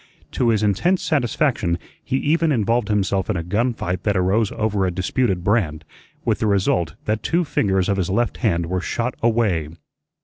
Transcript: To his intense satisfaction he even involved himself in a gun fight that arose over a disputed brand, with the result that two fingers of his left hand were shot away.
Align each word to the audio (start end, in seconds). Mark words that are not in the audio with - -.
To 0.31 0.49
his 0.49 0.63
intense 0.63 1.03
satisfaction 1.03 1.77
he 2.03 2.17
even 2.17 2.51
involved 2.51 2.87
himself 2.87 3.29
in 3.29 3.37
a 3.37 3.43
gun 3.43 3.71
fight 3.75 4.01
that 4.01 4.17
arose 4.17 4.51
over 4.51 4.83
a 4.83 4.89
disputed 4.89 5.43
brand, 5.43 5.85
with 6.25 6.39
the 6.39 6.47
result 6.47 6.95
that 7.05 7.21
two 7.21 7.43
fingers 7.45 7.87
of 7.87 7.97
his 7.97 8.09
left 8.09 8.37
hand 8.37 8.65
were 8.65 8.81
shot 8.81 9.13
away. 9.21 9.69